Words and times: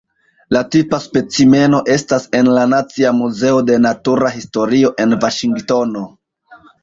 La 0.55 0.59
tipa 0.75 0.99
specimeno 1.01 1.81
estas 1.95 2.25
en 2.39 2.49
la 2.55 2.63
Nacia 2.71 3.11
Muzeo 3.19 3.59
de 3.69 3.77
Natura 3.83 4.31
Historio 4.39 4.91
en 5.05 5.15
Vaŝingtono. 5.27 6.05